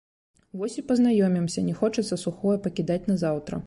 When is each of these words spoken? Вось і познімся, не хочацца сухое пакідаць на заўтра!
Вось 0.59 0.77
і 0.83 0.85
познімся, 0.91 1.67
не 1.69 1.77
хочацца 1.83 2.21
сухое 2.25 2.57
пакідаць 2.69 3.03
на 3.13 3.23
заўтра! 3.27 3.55